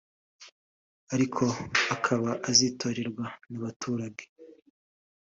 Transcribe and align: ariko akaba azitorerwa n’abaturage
ariko 1.13 1.43
akaba 1.95 2.29
azitorerwa 2.49 3.25
n’abaturage 3.49 4.23